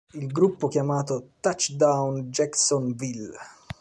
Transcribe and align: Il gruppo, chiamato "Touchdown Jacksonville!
Il 0.13 0.31
gruppo, 0.31 0.67
chiamato 0.67 1.33
"Touchdown 1.41 2.31
Jacksonville! 2.31 3.35